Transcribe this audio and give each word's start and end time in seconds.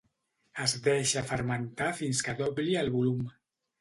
Es 0.63 0.71
deixa 0.87 1.23
fermentar 1.31 1.91
fins 1.99 2.23
que 2.29 2.37
dobli 2.43 2.77
el 2.85 2.91
volum. 2.97 3.21